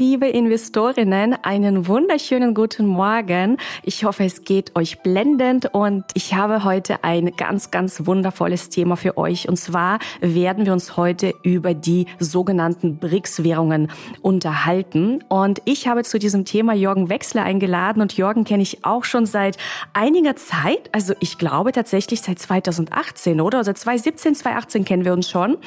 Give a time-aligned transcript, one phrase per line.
[0.00, 3.58] Liebe Investorinnen, einen wunderschönen guten Morgen.
[3.82, 8.96] Ich hoffe, es geht euch blendend und ich habe heute ein ganz, ganz wundervolles Thema
[8.96, 9.46] für euch.
[9.46, 15.22] Und zwar werden wir uns heute über die sogenannten BRICS-Währungen unterhalten.
[15.28, 19.26] Und ich habe zu diesem Thema Jürgen Wechsler eingeladen und Jürgen kenne ich auch schon
[19.26, 19.58] seit
[19.92, 20.88] einiger Zeit.
[20.92, 23.58] Also ich glaube tatsächlich seit 2018, oder?
[23.58, 25.58] Also 2017, 2018 kennen wir uns schon.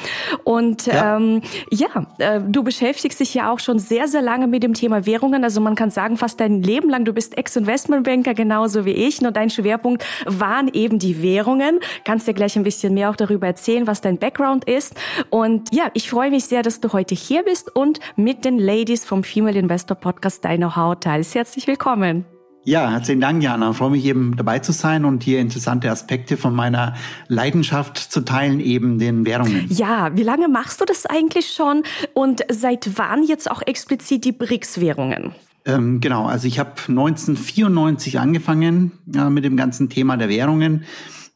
[0.43, 4.63] Und ja, ähm, ja äh, du beschäftigst dich ja auch schon sehr, sehr lange mit
[4.63, 5.43] dem Thema Währungen.
[5.43, 9.21] Also man kann sagen, fast dein Leben lang, du bist Ex-Investmentbanker genauso wie ich.
[9.21, 11.79] Nur dein Schwerpunkt waren eben die Währungen.
[12.05, 14.95] Kannst dir gleich ein bisschen mehr auch darüber erzählen, was dein Background ist.
[15.29, 19.05] Und ja, ich freue mich sehr, dass du heute hier bist und mit den Ladies
[19.05, 21.35] vom Female Investor Podcast dein Know-how teilst.
[21.35, 22.32] Herzlich willkommen.
[22.65, 23.71] Ja, herzlichen Dank, Jana.
[23.71, 26.95] Ich freue mich eben dabei zu sein und hier interessante Aspekte von meiner
[27.27, 29.65] Leidenschaft zu teilen, eben den Währungen.
[29.69, 34.31] Ja, wie lange machst du das eigentlich schon und seit wann jetzt auch explizit die
[34.31, 35.35] BRICS-Währungen?
[35.65, 40.85] Ähm, genau, also ich habe 1994 angefangen ja, mit dem ganzen Thema der Währungen.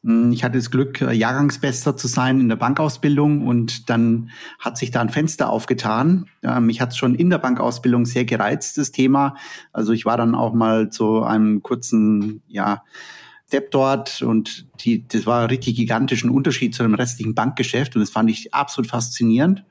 [0.04, 4.78] Hm, ich hatte das Glück, äh, Jahrgangsbester zu sein in der Bankausbildung und dann hat
[4.78, 6.26] sich da ein Fenster aufgetan.
[6.60, 9.36] Mich hat es schon in der Bankausbildung sehr gereizt, das Thema.
[9.72, 12.82] Also ich war dann auch mal zu einem kurzen, ja,
[13.48, 18.10] Step dort und die, das war richtig gigantischen Unterschied zu dem restlichen Bankgeschäft und das
[18.10, 19.64] fand ich absolut faszinierend.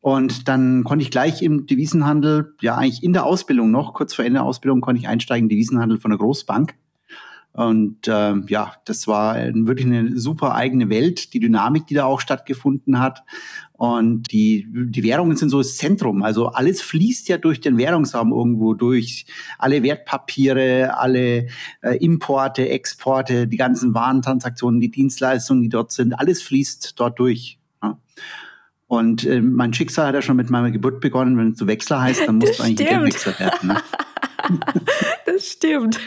[0.00, 4.24] Und dann konnte ich gleich im Devisenhandel, ja eigentlich in der Ausbildung noch, kurz vor
[4.24, 6.76] Ende der Ausbildung konnte ich einsteigen, in Devisenhandel von der Großbank.
[7.52, 12.20] Und äh, ja, das war wirklich eine super eigene Welt, die Dynamik, die da auch
[12.20, 13.24] stattgefunden hat.
[13.72, 16.22] Und die, die Währungen sind so das Zentrum.
[16.22, 19.26] Also alles fließt ja durch den Währungsraum irgendwo durch.
[19.58, 21.46] Alle Wertpapiere, alle
[21.80, 27.58] äh, Importe, Exporte, die ganzen Warentransaktionen, die Dienstleistungen, die dort sind, alles fließt dort durch.
[27.82, 27.98] Ja.
[28.88, 31.36] Und äh, mein Schicksal hat ja schon mit meiner Geburt begonnen.
[31.36, 33.68] Wenn es so Wechsler heißt, dann muss du eigentlich ein Geldwechsler werden.
[33.68, 33.76] Ne?
[35.32, 35.98] das stimmt.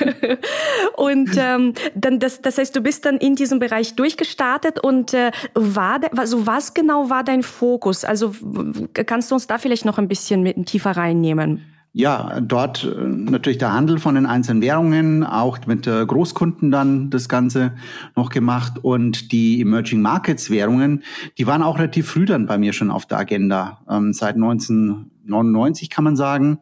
[0.96, 5.32] Und ähm, dann das, das heißt, du bist dann in diesem Bereich durchgestartet und äh,
[5.54, 8.04] war also was genau war dein Fokus?
[8.06, 8.34] Also
[8.94, 11.62] kannst du uns da vielleicht noch ein bisschen mit tiefer reinnehmen?
[11.94, 17.10] Ja, dort äh, natürlich der Handel von den einzelnen Währungen, auch mit äh, Großkunden dann
[17.10, 17.74] das Ganze
[18.16, 21.04] noch gemacht und die Emerging Markets Währungen,
[21.38, 24.38] die waren auch relativ früh dann bei mir schon auf der Agenda, ähm, seit
[25.24, 26.60] 1999 kann man sagen.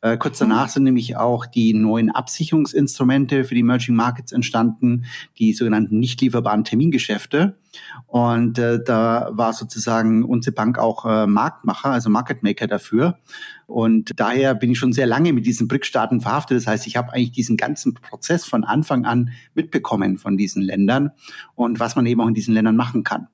[0.00, 0.48] Äh, kurz mhm.
[0.48, 5.04] danach sind nämlich auch die neuen Absicherungsinstrumente für die Emerging Markets entstanden,
[5.38, 7.56] die sogenannten nicht lieferbaren Termingeschäfte.
[8.06, 13.18] Und äh, da war sozusagen unsere Bank auch äh, Marktmacher, also Market Maker dafür.
[13.66, 16.56] Und daher bin ich schon sehr lange mit diesen BRIC-Staaten verhaftet.
[16.56, 21.10] Das heißt, ich habe eigentlich diesen ganzen Prozess von Anfang an mitbekommen von diesen Ländern
[21.54, 23.28] und was man eben auch in diesen Ländern machen kann.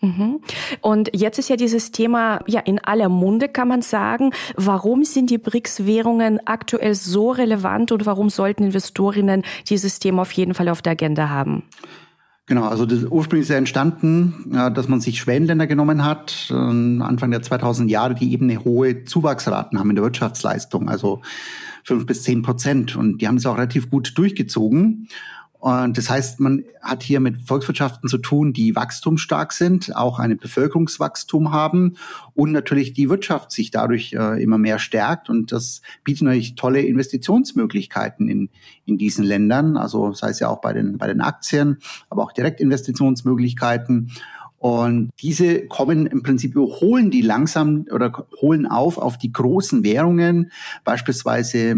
[0.00, 0.40] Mhm.
[0.80, 4.32] Und jetzt ist ja dieses Thema ja in aller Munde, kann man sagen.
[4.56, 10.54] Warum sind die BRICS-Währungen aktuell so relevant und warum sollten Investorinnen dieses Thema auf jeden
[10.54, 11.64] Fall auf der Agenda haben?
[12.46, 17.30] Genau, also das ursprünglich ist ja entstanden, dass man sich Schwellenländer genommen hat, äh, Anfang
[17.30, 21.20] der 2000 Jahre, die eben eine hohe Zuwachsraten haben in der Wirtschaftsleistung, also
[21.84, 22.96] fünf bis zehn Prozent.
[22.96, 25.08] Und die haben es auch relativ gut durchgezogen.
[25.60, 30.38] Und das heißt, man hat hier mit Volkswirtschaften zu tun, die wachstumsstark sind, auch ein
[30.38, 31.96] Bevölkerungswachstum haben
[32.34, 35.28] und natürlich die Wirtschaft sich dadurch äh, immer mehr stärkt.
[35.28, 38.50] Und das bietet natürlich tolle Investitionsmöglichkeiten in,
[38.84, 39.76] in diesen Ländern.
[39.76, 44.12] Also sei es ja auch bei den, bei den Aktien, aber auch Direktinvestitionsmöglichkeiten.
[44.58, 50.50] Und diese kommen im Prinzip, holen die langsam oder holen auf auf die großen Währungen,
[50.84, 51.76] beispielsweise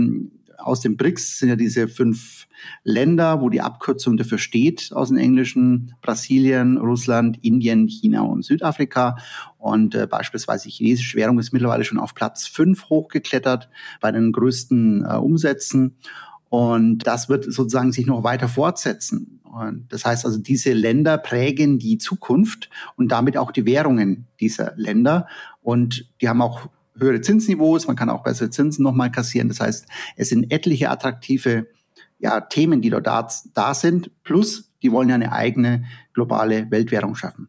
[0.63, 2.47] aus den BRICS sind ja diese fünf
[2.85, 9.17] Länder, wo die Abkürzung dafür steht, aus dem Englischen, Brasilien, Russland, Indien, China und Südafrika.
[9.59, 13.69] Und äh, beispielsweise die chinesische Währung ist mittlerweile schon auf Platz fünf hochgeklettert
[14.01, 15.97] bei den größten äh, Umsätzen.
[16.49, 19.41] Und das wird sozusagen sich noch weiter fortsetzen.
[19.45, 24.75] Und das heißt also, diese Länder prägen die Zukunft und damit auch die Währungen dieser
[24.77, 25.27] Länder.
[25.63, 26.69] Und die haben auch
[27.01, 29.49] höhere Zinsniveaus, man kann auch bessere Zinsen nochmal kassieren.
[29.49, 29.87] Das heißt,
[30.17, 31.67] es sind etliche attraktive
[32.19, 37.15] ja, Themen, die dort da, da sind, plus die wollen ja eine eigene globale Weltwährung
[37.15, 37.49] schaffen.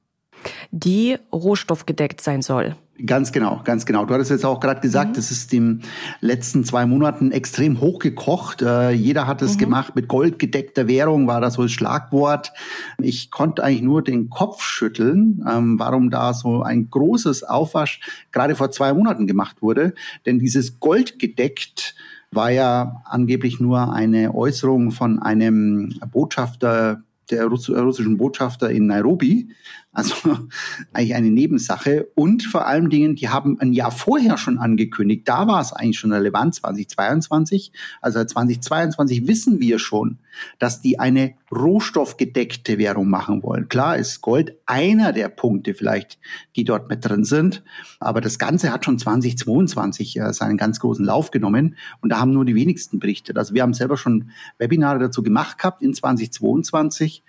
[0.72, 2.76] Die rohstoffgedeckt sein soll.
[3.06, 4.06] Ganz genau, ganz genau.
[4.06, 5.14] Du hattest jetzt auch gerade gesagt, mhm.
[5.16, 5.82] das ist den
[6.20, 8.62] letzten zwei Monaten extrem hochgekocht.
[8.62, 9.60] Äh, jeder hat es mhm.
[9.60, 12.52] gemacht mit goldgedeckter Währung, war das so das Schlagwort.
[13.00, 18.00] Ich konnte eigentlich nur den Kopf schütteln, ähm, warum da so ein großes Aufwasch
[18.32, 19.94] gerade vor zwei Monaten gemacht wurde.
[20.26, 21.96] Denn dieses goldgedeckt
[22.32, 29.50] war ja angeblich nur eine Äußerung von einem Botschafter der russischen Botschafter in Nairobi.
[29.94, 30.16] Also
[30.94, 32.08] eigentlich eine Nebensache.
[32.16, 36.00] Und vor allen Dingen, die haben ein Jahr vorher schon angekündigt, da war es eigentlich
[36.00, 37.74] schon relevant, 2022.
[38.02, 40.20] Also 2022 wissen wir schon,
[40.60, 43.68] dass die eine rohstoffgedeckte Währung machen wollen.
[43.68, 46.20] Klar ist Gold einer der Punkte vielleicht,
[46.56, 47.62] die dort mit drin sind.
[48.00, 51.76] Aber das Ganze hat schon 2022 äh, seinen ganz großen Lauf genommen.
[52.00, 53.38] Und da haben nur die wenigsten berichtet.
[53.38, 57.24] Also wir haben selber schon Webinare dazu gemacht gehabt in 2022.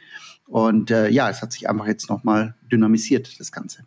[0.52, 3.86] Und äh, ja, es hat sich einfach jetzt nochmal dynamisiert, das Ganze.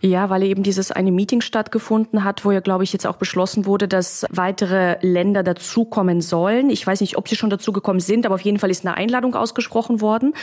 [0.00, 3.66] Ja, weil eben dieses eine Meeting stattgefunden hat, wo ja, glaube ich, jetzt auch beschlossen
[3.66, 6.70] wurde, dass weitere Länder dazukommen sollen.
[6.70, 9.34] Ich weiß nicht, ob sie schon dazugekommen sind, aber auf jeden Fall ist eine Einladung
[9.34, 10.34] ausgesprochen worden.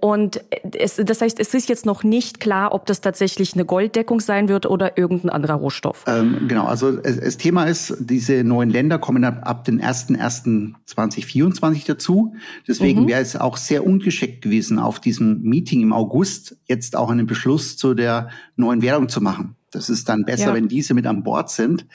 [0.00, 0.40] Und
[0.72, 4.48] es, das heißt, es ist jetzt noch nicht klar, ob das tatsächlich eine Golddeckung sein
[4.48, 6.04] wird oder irgendein anderer Rohstoff.
[6.06, 12.34] Ähm, genau, also das Thema ist, diese neuen Länder kommen ab, ab den 1.1.2024 dazu.
[12.66, 13.08] Deswegen mhm.
[13.08, 17.76] wäre es auch sehr ungeschickt gewesen, auf diesem Meeting im August jetzt auch einen Beschluss
[17.76, 18.28] zu der
[18.64, 19.56] neuen Währung zu machen.
[19.70, 20.54] Das ist dann besser, ja.
[20.54, 21.86] wenn diese mit an Bord sind.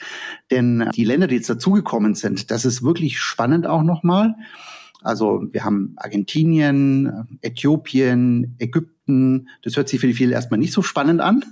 [0.50, 4.34] Denn die Länder, die jetzt dazugekommen sind, das ist wirklich spannend auch nochmal.
[5.02, 9.48] Also wir haben Argentinien, Äthiopien, Ägypten.
[9.62, 11.44] Das hört sich für die viele erstmal nicht so spannend an.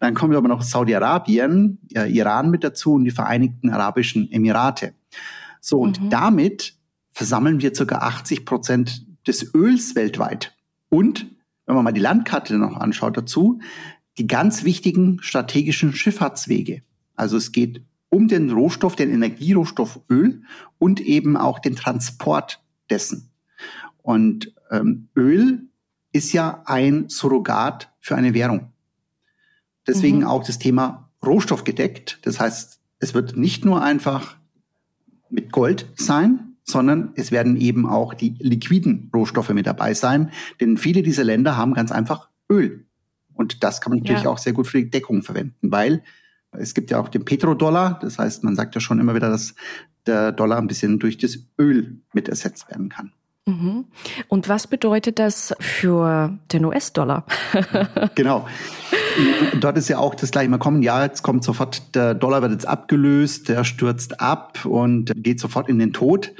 [0.00, 4.94] Dann kommen wir aber noch Saudi-Arabien, Iran mit dazu und die Vereinigten Arabischen Emirate.
[5.60, 6.10] So, und mhm.
[6.10, 6.74] damit
[7.12, 10.56] versammeln wir circa 80 Prozent des Öls weltweit.
[10.88, 11.26] Und
[11.66, 13.60] wenn man mal die Landkarte noch anschaut dazu,
[14.18, 16.82] die ganz wichtigen strategischen Schifffahrtswege.
[17.16, 20.42] Also es geht um den Rohstoff, den Energierohstoff Öl
[20.78, 23.30] und eben auch den Transport dessen.
[24.02, 25.68] Und ähm, Öl
[26.12, 28.72] ist ja ein Surrogat für eine Währung.
[29.86, 30.26] Deswegen mhm.
[30.26, 32.20] auch das Thema Rohstoff gedeckt.
[32.22, 34.36] Das heißt, es wird nicht nur einfach
[35.28, 40.30] mit Gold sein, sondern es werden eben auch die liquiden Rohstoffe mit dabei sein.
[40.60, 42.83] Denn viele dieser Länder haben ganz einfach Öl.
[43.34, 44.30] Und das kann man natürlich ja.
[44.30, 46.02] auch sehr gut für die Deckung verwenden, weil
[46.52, 47.98] es gibt ja auch den Petrodollar.
[48.00, 49.54] Das heißt, man sagt ja schon immer wieder, dass
[50.06, 53.12] der Dollar ein bisschen durch das Öl mit ersetzt werden kann.
[53.46, 53.84] Mhm.
[54.28, 57.26] Und was bedeutet das für den US-Dollar?
[58.14, 58.46] genau.
[59.60, 60.48] Dort ist ja auch das gleiche.
[60.48, 65.12] Man kommt, ja, jetzt kommt sofort, der Dollar wird jetzt abgelöst, der stürzt ab und
[65.14, 66.32] geht sofort in den Tod.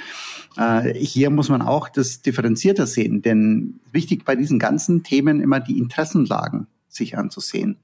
[0.56, 5.60] Äh, hier muss man auch das differenzierter sehen, denn wichtig bei diesen ganzen Themen immer
[5.60, 7.78] die Interessenlagen sich anzusehen.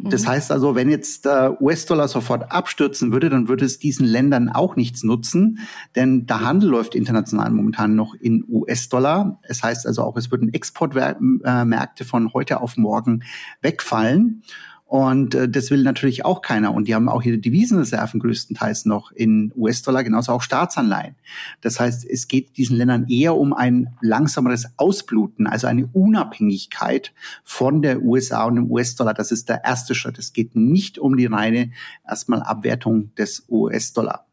[0.00, 0.28] Das mhm.
[0.28, 4.76] heißt also, wenn jetzt der US-Dollar sofort abstürzen würde, dann würde es diesen Ländern auch
[4.76, 5.58] nichts nutzen,
[5.96, 9.40] denn der Handel läuft international momentan noch in US-Dollar.
[9.42, 13.24] Es heißt also auch, es würden Exportmärkte von heute auf morgen
[13.60, 14.44] wegfallen.
[14.88, 16.72] Und äh, das will natürlich auch keiner.
[16.72, 21.14] Und die haben auch ihre Devisenreserven größtenteils noch in US-Dollar, genauso auch Staatsanleihen.
[21.60, 27.12] Das heißt, es geht diesen Ländern eher um ein langsameres Ausbluten, also eine Unabhängigkeit
[27.44, 29.12] von der USA und dem US-Dollar.
[29.12, 30.18] Das ist der erste Schritt.
[30.18, 31.70] Es geht nicht um die reine
[32.08, 34.26] erstmal Abwertung des US-Dollar,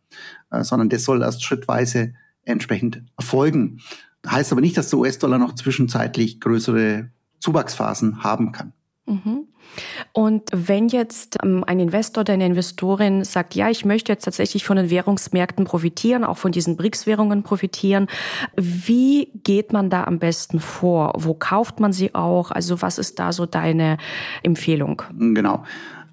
[0.51, 2.13] äh, sondern das soll erst schrittweise
[2.45, 3.81] entsprechend erfolgen.
[4.25, 7.09] Heißt aber nicht, dass der US-Dollar noch zwischenzeitlich größere
[7.41, 8.71] Zuwachsphasen haben kann.
[9.07, 9.47] Mhm.
[10.13, 14.63] Und wenn jetzt ähm, ein Investor oder eine Investorin sagt, ja, ich möchte jetzt tatsächlich
[14.65, 18.07] von den Währungsmärkten profitieren, auch von diesen BRICS-Währungen profitieren,
[18.55, 21.13] wie geht man da am besten vor?
[21.17, 22.51] Wo kauft man sie auch?
[22.51, 23.97] Also was ist da so deine
[24.41, 25.03] Empfehlung?
[25.17, 25.63] Genau.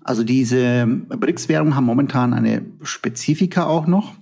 [0.05, 4.15] Also diese BRICS-Währungen haben momentan eine Spezifika auch noch,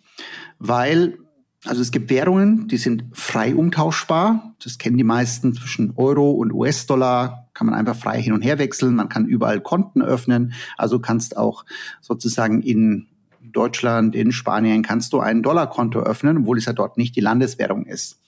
[0.58, 1.18] weil
[1.64, 4.54] also es gibt Währungen, die sind frei umtauschbar.
[4.64, 7.39] Das kennen die meisten zwischen Euro und US-Dollar.
[7.60, 8.94] Kann man einfach frei hin und her wechseln.
[8.94, 10.54] Man kann überall Konten öffnen.
[10.78, 11.66] Also kannst auch
[12.00, 13.06] sozusagen in
[13.42, 17.84] Deutschland, in Spanien kannst du ein Dollarkonto öffnen, obwohl es ja dort nicht die Landeswährung
[17.84, 18.18] ist.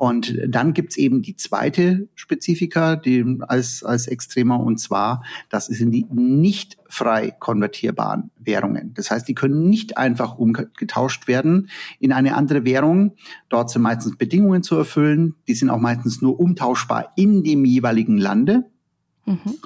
[0.00, 5.90] Und dann gibt's eben die zweite Spezifika, die als, als extremer, und zwar, das sind
[5.90, 8.94] die nicht frei konvertierbaren Währungen.
[8.94, 13.12] Das heißt, die können nicht einfach umgetauscht werden in eine andere Währung.
[13.50, 15.34] Dort sind meistens Bedingungen zu erfüllen.
[15.46, 18.64] Die sind auch meistens nur umtauschbar in dem jeweiligen Lande.
[19.26, 19.58] Mhm.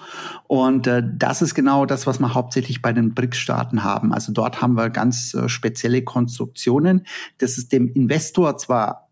[0.49, 4.12] Und äh, das ist genau das, was wir hauptsächlich bei den BRICS-Staaten haben.
[4.12, 7.07] Also dort haben wir ganz äh, spezielle Konstruktionen.
[7.38, 9.03] Das ist dem Investor zwar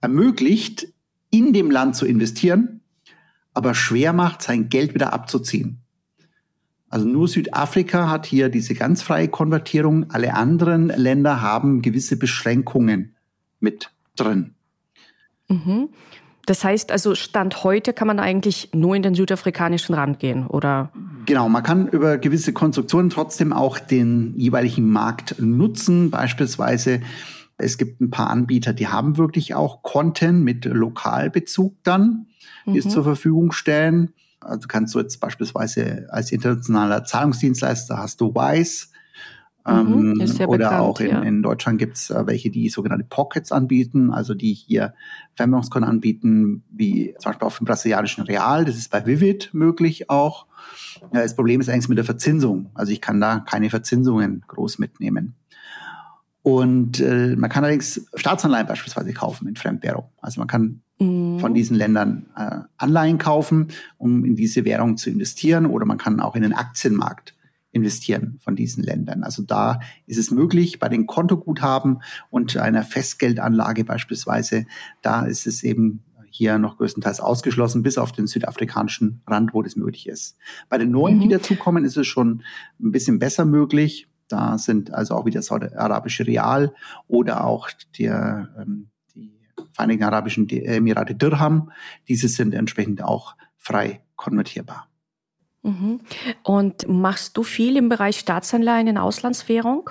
[0.00, 0.88] ermöglicht,
[1.30, 2.80] in dem Land zu investieren,
[3.54, 5.80] aber schwer macht, sein Geld wieder abzuziehen.
[6.90, 10.10] Also nur Südafrika hat hier diese ganz freie Konvertierung.
[10.10, 13.14] Alle anderen Länder haben gewisse Beschränkungen
[13.60, 14.54] mit drin.
[15.48, 15.90] Mhm.
[16.46, 20.90] Das heißt also, Stand heute kann man eigentlich nur in den südafrikanischen Rand gehen, oder?
[21.26, 26.10] Genau, man kann über gewisse Konstruktionen trotzdem auch den jeweiligen Markt nutzen.
[26.10, 27.02] Beispielsweise,
[27.58, 32.26] es gibt ein paar Anbieter, die haben wirklich auch Content mit Lokalbezug dann,
[32.66, 32.76] die mhm.
[32.78, 34.12] es zur Verfügung stellen.
[34.40, 38.86] Also kannst du jetzt beispielsweise als internationaler Zahlungsdienstleister hast du Wise,
[39.68, 41.22] Mhm, ähm, oder bekannt, auch in, ja.
[41.22, 44.94] in Deutschland gibt's äh, welche, die sogenannte Pockets anbieten, also die hier
[45.34, 48.64] Fernwährungskonten anbieten, wie zum Beispiel auf dem brasilianischen Real.
[48.64, 50.46] Das ist bei Vivid möglich auch.
[51.12, 52.70] Ja, das Problem ist eigentlich mit der Verzinsung.
[52.74, 55.34] Also ich kann da keine Verzinsungen groß mitnehmen.
[56.48, 60.04] Und äh, man kann allerdings Staatsanleihen beispielsweise kaufen in Fremdwährung.
[60.22, 61.40] Also man kann mhm.
[61.40, 66.20] von diesen Ländern äh, Anleihen kaufen, um in diese Währung zu investieren, oder man kann
[66.20, 67.34] auch in den Aktienmarkt
[67.70, 69.24] investieren von diesen Ländern.
[69.24, 72.00] Also da ist es möglich, bei den Kontoguthaben
[72.30, 74.64] und einer Festgeldanlage beispielsweise,
[75.02, 79.76] da ist es eben hier noch größtenteils ausgeschlossen, bis auf den südafrikanischen Rand, wo das
[79.76, 80.38] möglich ist.
[80.70, 81.20] Bei den neuen, mhm.
[81.20, 82.42] die dazukommen, ist es schon
[82.80, 84.07] ein bisschen besser möglich.
[84.28, 86.74] Da sind also auch wieder saudi-arabische Real
[87.06, 89.32] oder auch der, ähm, die
[89.72, 91.72] Vereinigten Arabischen Emirate Dirham.
[92.08, 94.88] Diese sind entsprechend auch frei konvertierbar.
[95.62, 96.00] Mhm.
[96.42, 99.90] Und machst du viel im Bereich Staatsanleihen in Auslandswährung?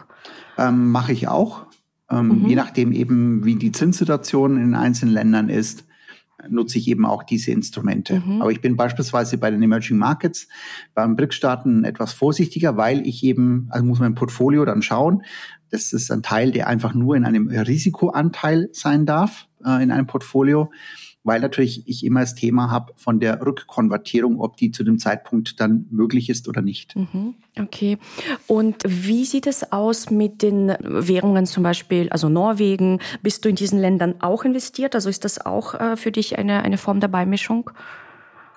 [0.58, 1.66] Ähm, Mache ich auch.
[2.10, 2.48] Ähm, mhm.
[2.48, 5.86] Je nachdem eben, wie die Zinssituation in einzelnen Ländern ist,
[6.50, 8.22] nutze ich eben auch diese Instrumente.
[8.26, 8.42] Mhm.
[8.42, 10.48] Aber ich bin beispielsweise bei den Emerging Markets,
[10.94, 15.24] beim BRIC-Staaten etwas vorsichtiger, weil ich eben, also muss mein Portfolio dann schauen.
[15.70, 20.08] Das ist ein Teil, der einfach nur in einem Risikoanteil sein darf, äh, in einem
[20.08, 20.72] Portfolio
[21.28, 25.60] weil natürlich ich immer das Thema habe von der Rückkonvertierung, ob die zu dem Zeitpunkt
[25.60, 26.96] dann möglich ist oder nicht.
[26.96, 27.98] Mhm, okay.
[28.48, 33.02] Und wie sieht es aus mit den Währungen zum Beispiel, also Norwegen?
[33.22, 34.96] Bist du in diesen Ländern auch investiert?
[34.96, 37.72] Also ist das auch äh, für dich eine, eine Form der Beimischung?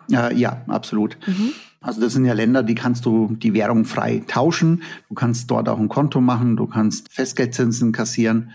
[0.07, 1.19] Ja, ja absolut.
[1.27, 1.53] Mhm.
[1.81, 4.85] Also das sind ja Länder, die kannst du die Währung frei tauschen.
[5.09, 8.53] Du kannst dort auch ein Konto machen, du kannst Festgeldzinsen kassieren.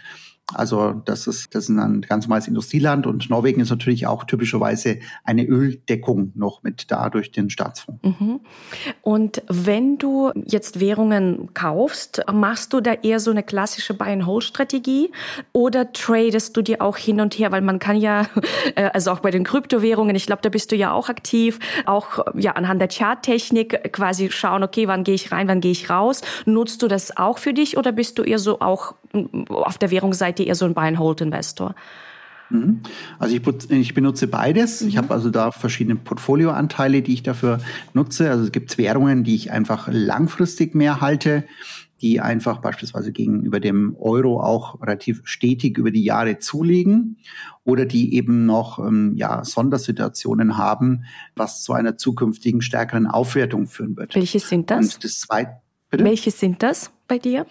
[0.53, 4.99] Also das ist, das ist ein ganz normales Industrieland und Norwegen ist natürlich auch typischerweise
[5.23, 8.01] eine Öldeckung noch mit da durch den Staatsfonds.
[8.03, 8.41] Mhm.
[9.01, 15.11] Und wenn du jetzt Währungen kaufst, machst du da eher so eine klassische Buy-and-Hold-Strategie
[15.51, 17.51] oder tradest du dir auch hin und her?
[17.51, 18.27] Weil man kann ja,
[18.75, 22.23] äh, also auch bei den Kryptowährungen, ich glaube, da bist du ja auch aktiv, auch
[22.35, 26.21] ja anhand der Charttechnik quasi schauen, okay, wann gehe ich rein, wann gehe ich raus.
[26.45, 28.93] Nutzt du das auch für dich oder bist du eher so auch
[29.50, 31.75] auf der Währungsseite eher so ein Buy-and-Hold-Investor?
[32.50, 32.81] Mhm.
[33.19, 34.81] Also ich, ich, benutze beides.
[34.81, 34.88] Mhm.
[34.89, 37.60] Ich habe also da verschiedene Portfolioanteile, die ich dafür
[37.93, 38.29] nutze.
[38.29, 41.45] Also es gibt Währungen, die ich einfach langfristig mehr halte,
[42.01, 47.17] die einfach beispielsweise gegenüber dem Euro auch relativ stetig über die Jahre zulegen
[47.63, 51.05] oder die eben noch ähm, ja, Sondersituationen haben,
[51.36, 54.13] was zu einer zukünftigen stärkeren Aufwertung führen wird.
[54.15, 54.95] Welche sind das?
[54.95, 57.45] Und das zweite, Welche sind das bei dir?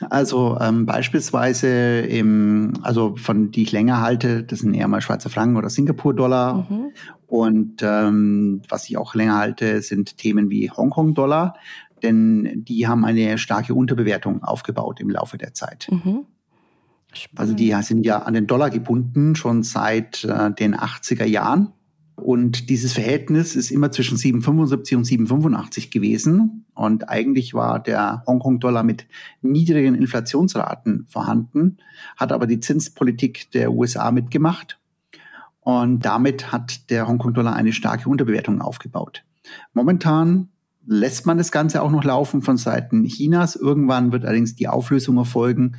[0.00, 5.30] Also ähm, beispielsweise im, also von die ich länger halte, das sind eher mal Schweizer
[5.30, 6.66] Franken oder Singapur-Dollar.
[6.68, 6.92] Mhm.
[7.26, 11.54] Und ähm, was ich auch länger halte, sind Themen wie Hongkong-Dollar,
[12.02, 15.88] denn die haben eine starke Unterbewertung aufgebaut im Laufe der Zeit.
[15.90, 16.26] Mhm.
[17.36, 21.72] Also die sind ja an den Dollar gebunden schon seit äh, den 80er Jahren.
[22.16, 26.64] Und dieses Verhältnis ist immer zwischen 7,75 und 7,85 gewesen.
[26.74, 29.06] Und eigentlich war der Hongkong-Dollar mit
[29.42, 31.78] niedrigen Inflationsraten vorhanden,
[32.16, 34.78] hat aber die Zinspolitik der USA mitgemacht.
[35.60, 39.24] Und damit hat der Hongkong-Dollar eine starke Unterbewertung aufgebaut.
[39.72, 40.48] Momentan
[40.86, 43.56] lässt man das Ganze auch noch laufen von Seiten Chinas.
[43.56, 45.76] Irgendwann wird allerdings die Auflösung erfolgen.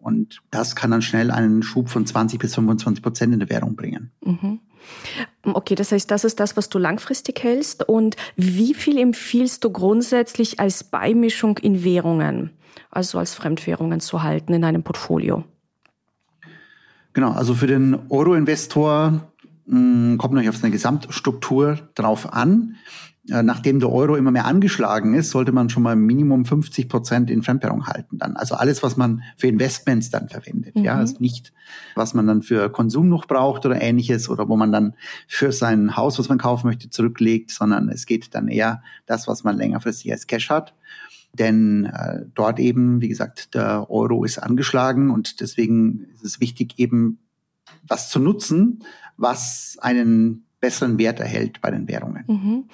[0.00, 3.76] Und das kann dann schnell einen Schub von 20 bis 25 Prozent in der Währung
[3.76, 4.10] bringen.
[4.24, 4.60] Mhm.
[5.42, 7.88] Okay, das heißt, das ist das, was du langfristig hältst.
[7.88, 12.50] Und wie viel empfiehlst du grundsätzlich als Beimischung in Währungen,
[12.90, 15.44] also als Fremdwährungen zu halten in einem Portfolio?
[17.12, 19.32] Genau, also für den Euro-Investor
[19.66, 22.76] hm, kommt natürlich auf seine Gesamtstruktur drauf an.
[23.28, 27.30] Äh, nachdem der Euro immer mehr angeschlagen ist, sollte man schon mal Minimum 50 Prozent
[27.30, 28.36] in Fremdwährung halten dann.
[28.36, 30.74] Also alles, was man für Investments dann verwendet.
[30.74, 30.84] Mhm.
[30.84, 31.52] Ja, also nicht,
[31.94, 34.94] was man dann für Konsum noch braucht oder ähnliches oder wo man dann
[35.28, 39.44] für sein Haus, was man kaufen möchte, zurücklegt, sondern es geht dann eher das, was
[39.44, 40.74] man längerfristig als Cash hat.
[41.34, 46.78] Denn äh, dort eben, wie gesagt, der Euro ist angeschlagen und deswegen ist es wichtig,
[46.78, 47.18] eben
[47.86, 48.82] was zu nutzen,
[49.18, 52.24] was einen besseren Wert erhält bei den Währungen.
[52.26, 52.64] Mhm.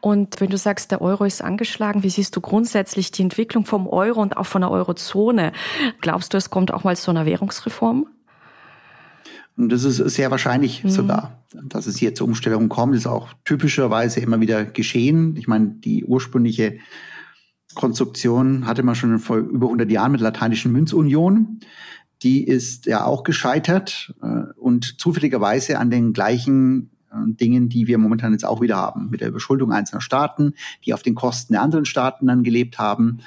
[0.00, 3.86] Und wenn du sagst, der Euro ist angeschlagen, wie siehst du grundsätzlich die Entwicklung vom
[3.88, 5.52] Euro und auch von der Eurozone?
[6.00, 8.06] Glaubst du, es kommt auch mal zu einer Währungsreform?
[9.56, 10.90] Und das ist sehr wahrscheinlich mhm.
[10.90, 12.94] sogar, dass es hier zur Umstellung kommt.
[12.94, 15.36] Das ist auch typischerweise immer wieder geschehen.
[15.36, 16.78] Ich meine, die ursprüngliche
[17.74, 21.60] Konstruktion hatte man schon vor über 100 Jahren mit der lateinischen Münzunion.
[22.22, 28.32] Die ist ja auch gescheitert äh, und zufälligerweise an den gleichen Dingen, die wir momentan
[28.32, 30.54] jetzt auch wieder haben, mit der Überschuldung einzelner Staaten,
[30.84, 33.18] die auf den Kosten der anderen Staaten dann gelebt haben.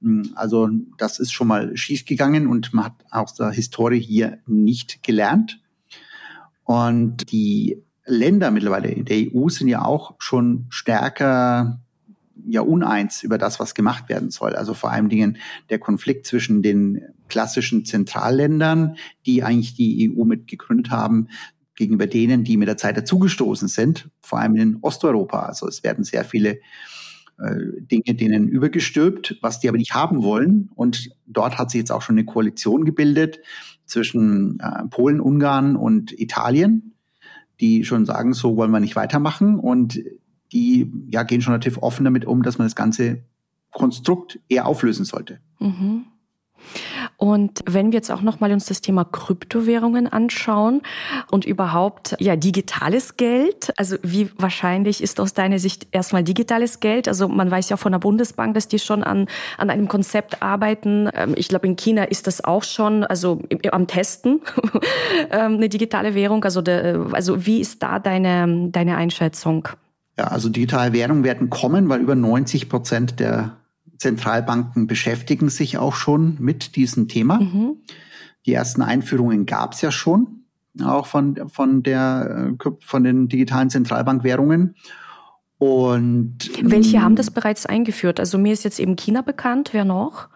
[0.00, 5.02] Hm, also das ist schon mal schiefgegangen und man hat aus der Historie hier nicht
[5.02, 5.60] gelernt.
[6.64, 11.80] Und die Länder mittlerweile in der EU sind ja auch schon stärker
[12.46, 14.54] ja uneins über das, was gemacht werden soll.
[14.54, 15.38] Also vor allen Dingen
[15.70, 21.28] der Konflikt zwischen den klassischen Zentralländern, die eigentlich die EU mit gegründet haben,
[21.76, 25.40] gegenüber denen, die mit der Zeit dazugestoßen sind, vor allem in Osteuropa.
[25.46, 26.58] Also es werden sehr viele
[27.38, 30.70] äh, Dinge denen übergestülpt, was die aber nicht haben wollen.
[30.74, 33.40] Und dort hat sich jetzt auch schon eine Koalition gebildet
[33.86, 36.94] zwischen äh, Polen, Ungarn und Italien,
[37.60, 39.58] die schon sagen, so wollen wir nicht weitermachen.
[39.58, 40.00] Und
[40.52, 43.24] die ja, gehen schon relativ offen damit um, dass man das ganze
[43.72, 45.40] Konstrukt eher auflösen sollte.
[45.58, 46.04] Mhm.
[47.24, 50.82] Und wenn wir jetzt auch nochmal uns das Thema Kryptowährungen anschauen
[51.30, 57.08] und überhaupt ja digitales Geld, also wie wahrscheinlich ist aus deiner Sicht erstmal digitales Geld?
[57.08, 59.26] Also man weiß ja von der Bundesbank, dass die schon an,
[59.56, 61.08] an einem Konzept arbeiten.
[61.14, 63.40] Ähm, ich glaube, in China ist das auch schon, also
[63.72, 64.42] am Testen,
[65.30, 66.44] ähm, eine digitale Währung.
[66.44, 69.66] Also, de, also wie ist da deine, deine Einschätzung?
[70.18, 73.63] Ja, also digitale Währungen werden kommen, weil über 90 Prozent der
[73.98, 77.40] Zentralbanken beschäftigen sich auch schon mit diesem Thema.
[77.40, 77.76] Mhm.
[78.46, 80.44] Die ersten Einführungen gab es ja schon,
[80.82, 84.74] auch von, von, der, äh, von den digitalen Zentralbankwährungen.
[85.58, 88.20] Und welche haben das bereits eingeführt?
[88.20, 89.70] Also mir ist jetzt eben China bekannt.
[89.72, 90.28] Wer noch?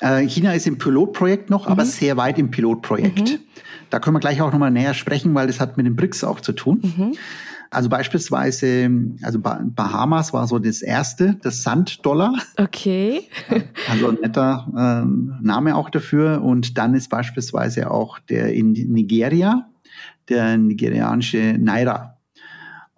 [0.00, 1.72] Äh, China ist im Pilotprojekt noch, mhm.
[1.72, 3.30] aber sehr weit im Pilotprojekt.
[3.30, 3.38] Mhm.
[3.90, 6.40] Da können wir gleich auch nochmal näher sprechen, weil das hat mit den BRICS auch
[6.40, 6.80] zu tun.
[6.82, 7.12] Mhm.
[7.72, 8.90] Also beispielsweise,
[9.22, 12.34] also Bahamas war so das erste, das Sanddollar.
[12.58, 13.28] Okay.
[13.90, 16.42] Also ein netter ähm, Name auch dafür.
[16.42, 19.70] Und dann ist beispielsweise auch der in Nigeria,
[20.28, 22.18] der nigerianische Naira.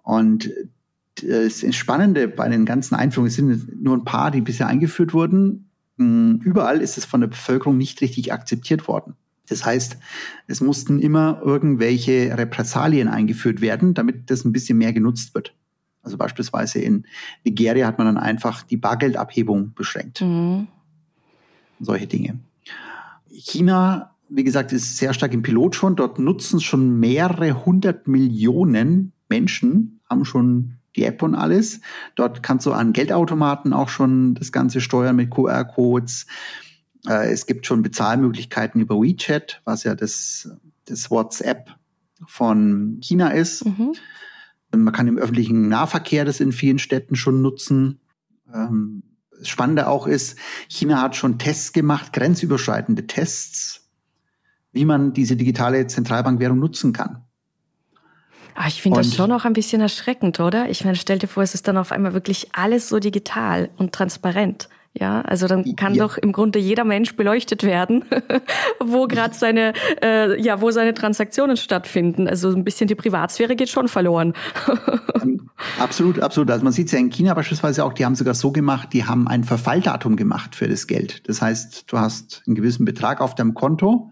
[0.03, 0.51] Und
[1.23, 5.69] das Spannende bei den ganzen Einführungen sind nur ein paar, die bisher eingeführt wurden.
[5.97, 9.15] Hm, überall ist es von der Bevölkerung nicht richtig akzeptiert worden.
[9.47, 9.97] Das heißt,
[10.47, 15.53] es mussten immer irgendwelche Repressalien eingeführt werden, damit das ein bisschen mehr genutzt wird.
[16.01, 17.05] Also beispielsweise in
[17.43, 20.21] Nigeria hat man dann einfach die Bargeldabhebung beschränkt.
[20.21, 20.67] Mhm.
[21.79, 22.39] Solche Dinge.
[23.29, 25.95] China, wie gesagt, ist sehr stark im Pilot schon.
[25.95, 31.81] Dort nutzen schon mehrere hundert Millionen Menschen, haben schon die App und alles.
[32.15, 36.27] Dort kannst du an Geldautomaten auch schon das Ganze steuern mit QR-Codes.
[37.07, 40.49] Äh, es gibt schon Bezahlmöglichkeiten über WeChat, was ja das,
[40.85, 41.69] das WhatsApp
[42.27, 43.65] von China ist.
[43.65, 43.93] Mhm.
[44.75, 47.99] Man kann im öffentlichen Nahverkehr das in vielen Städten schon nutzen.
[48.53, 49.03] Ähm,
[49.37, 50.37] das Spannende auch ist,
[50.67, 53.89] China hat schon Tests gemacht, grenzüberschreitende Tests,
[54.71, 57.23] wie man diese digitale Zentralbankwährung nutzen kann.
[58.55, 60.69] Ah, ich finde das schon auch ein bisschen erschreckend, oder?
[60.69, 63.91] Ich meine, stell dir vor, es ist dann auf einmal wirklich alles so digital und
[63.91, 64.69] transparent.
[64.97, 66.07] Ja, also dann kann ja.
[66.07, 68.05] doch im Grunde jeder Mensch beleuchtet werden,
[68.79, 72.29] wo gerade seine, äh, ja, wo seine Transaktionen stattfinden.
[72.29, 74.33] Also ein bisschen die Privatsphäre geht schon verloren.
[75.79, 76.49] absolut, absolut.
[76.49, 79.03] Also man sieht es ja in China beispielsweise auch, die haben sogar so gemacht, die
[79.03, 81.27] haben ein Verfalldatum gemacht für das Geld.
[81.27, 84.11] Das heißt, du hast einen gewissen Betrag auf deinem Konto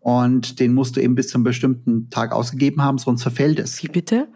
[0.00, 3.82] und den musst du eben bis zum bestimmten Tag ausgegeben haben, sonst verfällt es.
[3.82, 4.28] Wie bitte?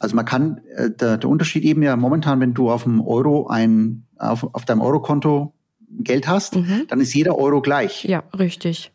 [0.00, 3.46] Also man kann, äh, der, der Unterschied eben ja momentan, wenn du auf dem Euro
[3.46, 5.54] ein, auf, auf deinem Eurokonto
[5.90, 6.86] Geld hast, mhm.
[6.88, 8.04] dann ist jeder Euro gleich.
[8.04, 8.92] Ja, richtig.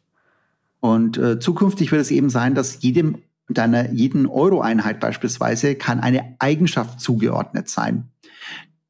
[0.82, 6.36] Und äh, zukünftig wird es eben sein, dass jedem deiner jeden Euro-Einheit beispielsweise kann eine
[6.40, 8.10] Eigenschaft zugeordnet sein.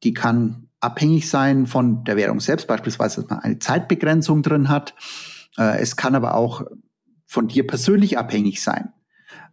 [0.02, 4.94] Die kann abhängig sein von der Währung selbst, beispielsweise, dass man eine Zeitbegrenzung drin hat.
[5.58, 6.62] Äh, es kann aber auch
[7.26, 8.92] von dir persönlich abhängig sein.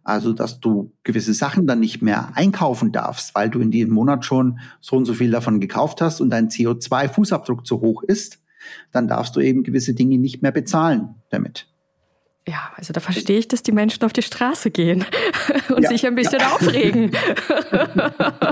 [0.04, 4.26] Also, dass du gewisse Sachen dann nicht mehr einkaufen darfst, weil du in diesem Monat
[4.26, 8.38] schon so und so viel davon gekauft hast und dein CO2-Fußabdruck zu hoch ist,
[8.92, 11.68] dann darfst du eben gewisse Dinge nicht mehr bezahlen damit.
[12.46, 15.06] Ja, also da verstehe ich, dass die Menschen auf die Straße gehen
[15.74, 16.52] und ja, sich ein bisschen ja.
[16.52, 17.10] aufregen.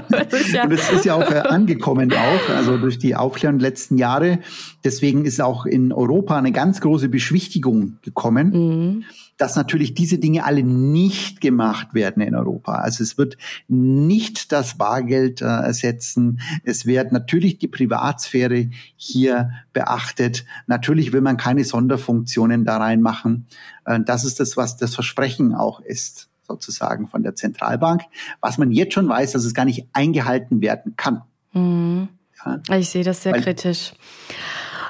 [0.08, 3.68] das ja und es ist ja auch äh, angekommen auch, also durch die Aufklärung der
[3.68, 4.38] letzten Jahre.
[4.82, 8.50] Deswegen ist auch in Europa eine ganz große Beschwichtigung gekommen.
[8.52, 9.04] Mhm
[9.36, 12.74] dass natürlich diese Dinge alle nicht gemacht werden in Europa.
[12.74, 13.36] Also es wird
[13.68, 16.40] nicht das Bargeld äh, ersetzen.
[16.64, 20.44] Es wird natürlich die Privatsphäre hier beachtet.
[20.66, 23.46] Natürlich will man keine Sonderfunktionen da reinmachen.
[23.84, 28.02] Äh, das ist das, was das Versprechen auch ist sozusagen von der Zentralbank,
[28.40, 31.22] was man jetzt schon weiß, dass es gar nicht eingehalten werden kann.
[31.52, 32.08] Mhm.
[32.44, 32.76] Ja.
[32.76, 33.92] Ich sehe das sehr Weil, kritisch.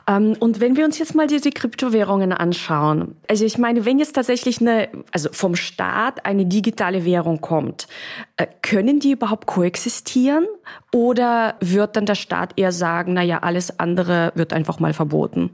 [0.08, 4.14] Ähm, und wenn wir uns jetzt mal diese Kryptowährungen anschauen, also ich meine, wenn jetzt
[4.14, 7.88] tatsächlich eine, also vom Staat eine digitale Währung kommt,
[8.36, 10.46] äh, können die überhaupt koexistieren?
[10.92, 15.50] Oder wird dann der Staat eher sagen, na ja, alles andere wird einfach mal verboten?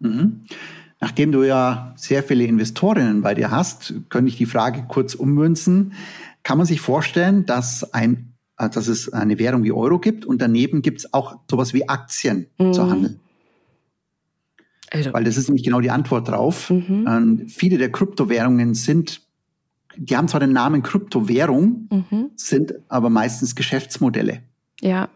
[0.00, 0.44] Mhm.
[1.00, 5.92] Nachdem du ja sehr viele Investorinnen bei dir hast, könnte ich die Frage kurz ummünzen.
[6.42, 10.42] Kann man sich vorstellen, dass ein äh, dass es eine Währung wie Euro gibt und
[10.42, 12.72] daneben gibt es auch sowas wie Aktien mhm.
[12.72, 13.20] zu handeln.
[14.90, 15.12] Also.
[15.12, 16.70] Weil das ist nämlich genau die Antwort drauf.
[16.70, 17.06] Mhm.
[17.08, 19.22] Ähm, viele der Kryptowährungen sind,
[19.96, 22.30] die haben zwar den Namen Kryptowährung, mhm.
[22.36, 24.42] sind aber meistens Geschäftsmodelle.
[24.80, 25.08] Ja.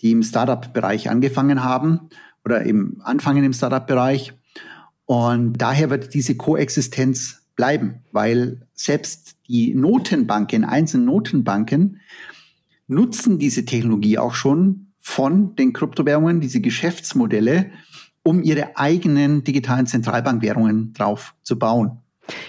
[0.00, 2.08] Die im Startup-Bereich angefangen haben
[2.44, 4.32] oder eben anfangen im Startup-Bereich.
[5.04, 12.00] Und daher wird diese Koexistenz bleiben, weil selbst die Notenbanken, einzelne Notenbanken,
[12.88, 17.70] nutzen diese Technologie auch schon von den Kryptowährungen, diese Geschäftsmodelle,
[18.26, 21.98] um ihre eigenen digitalen Zentralbankwährungen drauf zu bauen.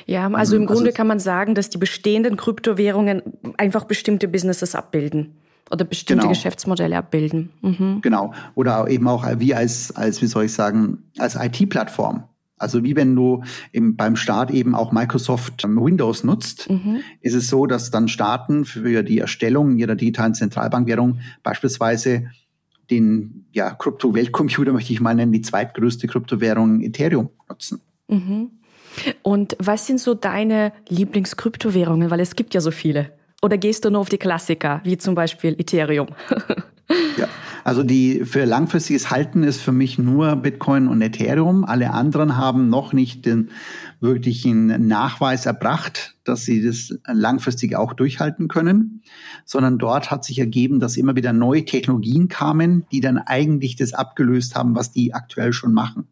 [0.07, 3.21] Ja, also im also Grunde kann man sagen, dass die bestehenden Kryptowährungen
[3.57, 5.37] einfach bestimmte Businesses abbilden
[5.69, 6.33] oder bestimmte genau.
[6.33, 7.51] Geschäftsmodelle abbilden.
[7.61, 7.99] Mhm.
[8.01, 8.33] Genau.
[8.55, 12.23] Oder eben auch wie als, als, wie soll ich sagen, als IT-Plattform.
[12.57, 17.01] Also wie wenn du im, beim Start eben auch Microsoft Windows nutzt, mhm.
[17.21, 22.31] ist es so, dass dann Staaten für die Erstellung ihrer digitalen Zentralbankwährung beispielsweise
[22.89, 27.81] den ja, Krypto-Weltcomputer, möchte ich mal nennen, die zweitgrößte Kryptowährung Ethereum nutzen.
[28.07, 28.51] Mhm.
[29.21, 32.09] Und was sind so deine Lieblingskryptowährungen?
[32.09, 33.11] Weil es gibt ja so viele.
[33.41, 36.07] Oder gehst du nur auf die Klassiker, wie zum Beispiel Ethereum?
[37.17, 37.27] ja,
[37.67, 41.65] also die für langfristiges Halten ist für mich nur Bitcoin und Ethereum.
[41.65, 43.49] Alle anderen haben noch nicht den
[43.99, 49.01] wirklichen Nachweis erbracht, dass sie das langfristig auch durchhalten können,
[49.43, 53.91] sondern dort hat sich ergeben, dass immer wieder neue Technologien kamen, die dann eigentlich das
[53.91, 56.07] abgelöst haben, was die aktuell schon machen.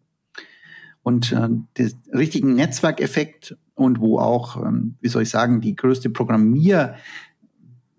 [1.04, 6.10] Und äh, den richtigen Netzwerkeffekt und wo auch, ähm, wie soll ich sagen, die größte
[6.10, 6.96] Programmier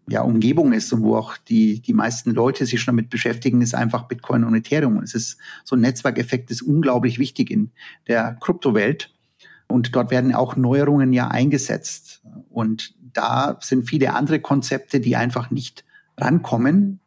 [0.08, 3.74] ja, Umgebung ist und wo auch die, die meisten Leute sich schon damit beschäftigen, ist
[3.74, 4.98] einfach Bitcoin und Ethereum.
[4.98, 7.70] Es ist so ein Netzwerkeffekt ist unglaublich wichtig in
[8.06, 9.12] der Kryptowelt.
[9.68, 12.22] Und dort werden auch Neuerungen ja eingesetzt.
[12.50, 15.84] Und da sind viele andere Konzepte, die einfach nicht
[16.16, 17.00] rankommen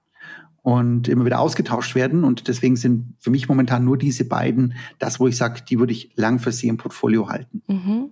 [0.62, 2.26] und immer wieder ausgetauscht werden.
[2.26, 5.94] Und deswegen sind für mich momentan nur diese beiden das, wo ich sage, die würde
[5.94, 7.62] ich langfristig im Portfolio halten.
[7.68, 8.10] Mhm.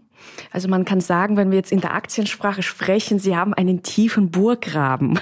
[0.52, 4.32] Also man kann sagen, wenn wir jetzt in der Aktiensprache sprechen, Sie haben einen tiefen
[4.32, 5.20] Burggraben.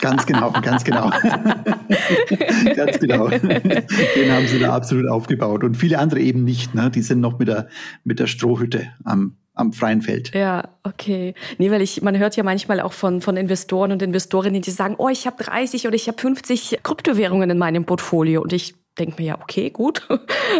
[0.00, 1.10] Ganz genau, ganz genau.
[2.76, 3.28] ganz genau.
[3.28, 5.64] Den haben Sie da absolut aufgebaut.
[5.64, 6.74] Und viele andere eben nicht.
[6.74, 6.90] Ne?
[6.90, 7.68] Die sind noch mit der,
[8.04, 10.34] mit der Strohhütte am, am freien Feld.
[10.34, 11.34] Ja, okay.
[11.58, 14.94] Nee, weil ich, man hört ja manchmal auch von, von Investoren und Investorinnen, die sagen,
[14.98, 18.42] oh, ich habe 30 oder ich habe 50 Kryptowährungen in meinem Portfolio.
[18.42, 20.06] Und ich denke mir ja, okay, gut.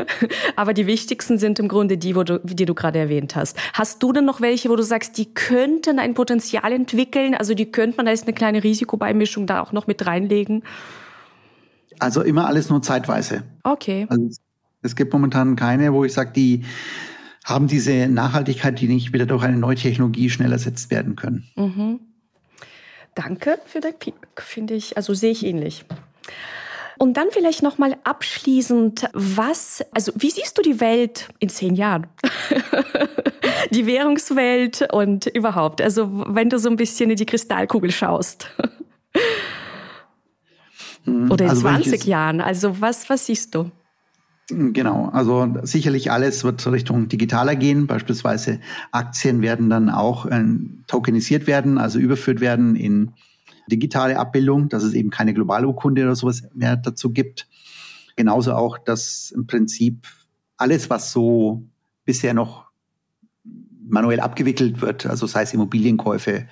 [0.57, 3.59] Aber die wichtigsten sind im Grunde die, wo du, die du gerade erwähnt hast.
[3.75, 7.35] Hast du denn noch welche, wo du sagst, die könnten ein Potenzial entwickeln?
[7.35, 10.63] Also die könnte man da ist eine kleine Risikobeimischung da auch noch mit reinlegen?
[11.99, 13.43] Also immer alles nur zeitweise.
[13.63, 14.07] Okay.
[14.09, 14.31] Also
[14.81, 16.65] es gibt momentan keine, wo ich sage, die
[17.47, 21.49] haben diese Nachhaltigkeit, die nicht wieder durch eine neue Technologie schnell ersetzt werden können.
[21.55, 22.01] Mhm.
[23.15, 25.85] Danke für dein Feedback, finde ich, also sehe ich ähnlich.
[26.99, 31.77] Und dann vielleicht noch mal abschließend, was, also wie siehst du die Welt in zehn
[31.77, 32.09] Jahren?
[33.71, 35.81] die Währungswelt und überhaupt.
[35.81, 38.51] Also wenn du so ein bisschen in die Kristallkugel schaust.
[41.05, 42.41] Hm, Oder in also 20 Jahren.
[42.41, 43.71] Also was, was siehst du?
[44.49, 47.89] Genau, also sicherlich alles wird Richtung digitaler gehen.
[47.89, 48.61] Beispielsweise
[48.93, 50.45] Aktien werden dann auch äh,
[50.87, 53.13] tokenisiert werden, also überführt werden in
[53.67, 57.49] digitale Abbildung, dass es eben keine globale Urkunde oder sowas mehr dazu gibt.
[58.15, 60.07] Genauso auch, dass im Prinzip
[60.57, 61.65] alles, was so
[62.05, 62.67] bisher noch
[63.89, 66.47] manuell abgewickelt wird, also sei es Immobilienkäufe,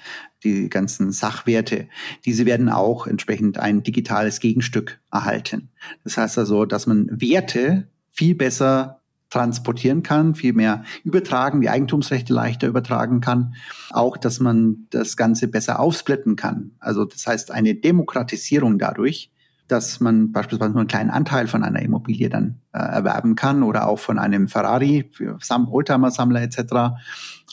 [0.44, 1.88] die ganzen Sachwerte,
[2.24, 5.70] diese werden auch entsprechend ein digitales Gegenstück erhalten.
[6.04, 12.32] Das heißt also, dass man Werte viel besser transportieren kann, viel mehr übertragen, die Eigentumsrechte
[12.32, 13.56] leichter übertragen kann.
[13.90, 16.72] Auch, dass man das Ganze besser aufsplitten kann.
[16.78, 19.32] Also das heißt eine Demokratisierung dadurch,
[19.68, 23.88] dass man beispielsweise nur einen kleinen Anteil von einer Immobilie dann äh, erwerben kann oder
[23.88, 26.96] auch von einem Ferrari für Sam Oldtimer-Sammler etc.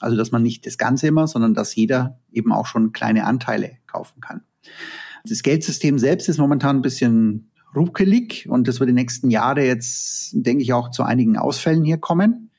[0.02, 3.78] Also dass man nicht das Ganze immer, sondern dass jeder eben auch schon kleine Anteile
[3.88, 4.42] kaufen kann.
[5.24, 10.32] Das Geldsystem selbst ist momentan ein bisschen ruckelig und das wird die nächsten Jahre jetzt,
[10.34, 12.51] denke ich, auch zu einigen Ausfällen hier kommen.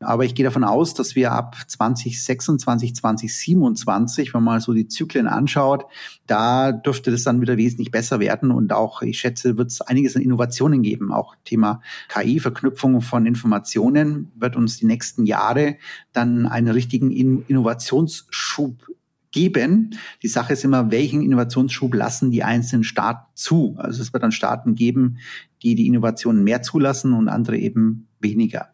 [0.00, 5.26] Aber ich gehe davon aus, dass wir ab 2026, 2027, wenn man so die Zyklen
[5.26, 5.86] anschaut,
[6.26, 8.52] da dürfte das dann wieder wesentlich besser werden.
[8.52, 11.12] Und auch, ich schätze, wird es einiges an Innovationen geben.
[11.12, 15.76] Auch Thema KI, Verknüpfung von Informationen, wird uns die nächsten Jahre
[16.12, 18.86] dann einen richtigen Innovationsschub
[19.32, 19.98] geben.
[20.22, 23.74] Die Sache ist immer, welchen Innovationsschub lassen die einzelnen Staaten zu?
[23.78, 25.18] Also es wird dann Staaten geben,
[25.62, 28.68] die die Innovationen mehr zulassen und andere eben weniger.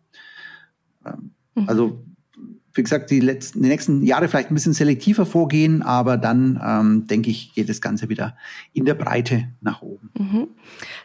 [1.06, 1.30] Ähm.
[1.66, 2.04] Also
[2.74, 7.06] wie gesagt, die, letzten, die nächsten Jahre vielleicht ein bisschen selektiver vorgehen, aber dann, ähm,
[7.06, 8.36] denke ich, geht das Ganze wieder
[8.72, 10.10] in der Breite nach oben.
[10.18, 10.48] Mhm.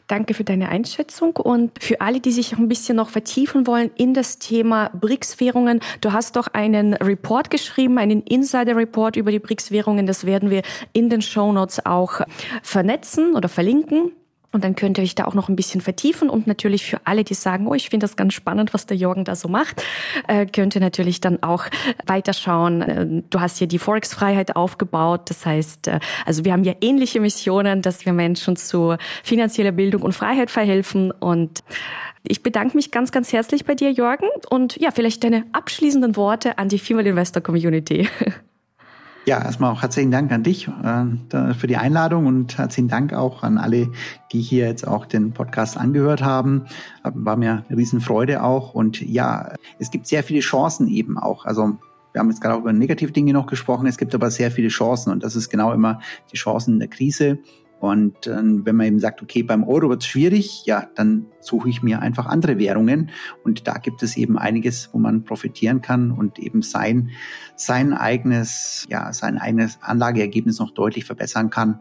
[0.08, 4.16] Danke für deine Einschätzung und für alle, die sich ein bisschen noch vertiefen wollen in
[4.16, 5.80] das Thema BRICS-Währungen.
[6.02, 10.08] Du hast doch einen Report geschrieben, einen Insider-Report über die BRICS-Währungen.
[10.08, 12.22] Das werden wir in den Show Notes auch
[12.64, 14.12] vernetzen oder verlinken.
[14.52, 17.24] Und dann könnt ihr euch da auch noch ein bisschen vertiefen und natürlich für alle,
[17.24, 19.84] die sagen, oh, ich finde das ganz spannend, was der Jorgen da so macht,
[20.28, 21.66] äh, könnt ihr natürlich dann auch
[22.08, 22.82] weiterschauen.
[22.82, 25.30] Äh, du hast hier die Forex-Freiheit aufgebaut.
[25.30, 30.02] Das heißt, äh, also wir haben ja ähnliche Missionen, dass wir Menschen zu finanzieller Bildung
[30.02, 31.12] und Freiheit verhelfen.
[31.12, 31.64] Und
[32.24, 34.30] ich bedanke mich ganz, ganz herzlich bei dir, Jorgen.
[34.50, 38.10] Und ja, vielleicht deine abschließenden Worte an die Female Investor Community.
[39.30, 43.44] Ja, erstmal auch herzlichen Dank an dich äh, für die Einladung und herzlichen Dank auch
[43.44, 43.92] an alle,
[44.32, 46.66] die hier jetzt auch den Podcast angehört haben.
[47.04, 48.74] War mir eine Riesenfreude auch.
[48.74, 51.46] Und ja, es gibt sehr viele Chancen eben auch.
[51.46, 51.78] Also
[52.12, 53.86] wir haben jetzt gerade auch über negative Dinge noch gesprochen.
[53.86, 56.00] Es gibt aber sehr viele Chancen und das ist genau immer
[56.34, 57.38] die Chancen in der Krise.
[57.80, 61.70] Und äh, wenn man eben sagt, okay, beim Euro wird es schwierig, ja, dann suche
[61.70, 63.10] ich mir einfach andere Währungen.
[63.44, 67.12] Und da gibt es eben einiges, wo man profitieren kann und eben sein,
[67.56, 71.80] sein eigenes, ja, sein eigenes Anlageergebnis noch deutlich verbessern kann.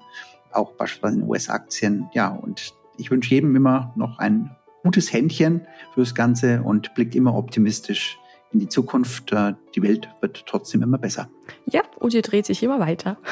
[0.52, 2.08] Auch beispielsweise in US-Aktien.
[2.12, 7.34] Ja, und ich wünsche jedem immer noch ein gutes Händchen fürs Ganze und blickt immer
[7.34, 8.18] optimistisch
[8.52, 9.32] in die Zukunft.
[9.32, 11.30] Äh, die Welt wird trotzdem immer besser.
[11.66, 13.18] Ja, und die dreht sich immer weiter.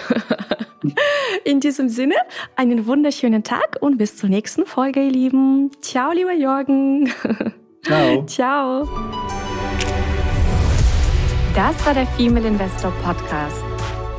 [1.45, 2.17] In diesem Sinne,
[2.57, 5.71] einen wunderschönen Tag und bis zur nächsten Folge, ihr Lieben.
[5.81, 7.11] Ciao, lieber Jorgen.
[7.83, 8.27] Ciao.
[8.27, 8.87] Ciao.
[11.55, 13.65] Das war der Female Investor Podcast.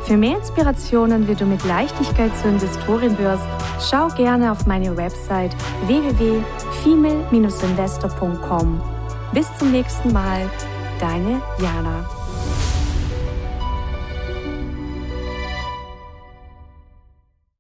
[0.06, 3.44] Für mehr Inspirationen, wie du mit Leichtigkeit zur Investorin wirst,
[3.80, 5.54] schau gerne auf meine Website
[5.86, 8.82] www.female-investor.com.
[9.34, 10.50] Bis zum nächsten Mal,
[11.00, 12.17] deine Jana.